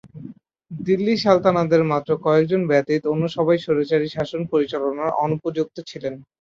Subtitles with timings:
[0.71, 6.13] দিল্লি সালতানাতের মাত্র কয়েকজন ব্যতীত অন্য সবাই স্বৈরাচারী শাসন পরিচালনার অনুপযুক্ত ছিলেন।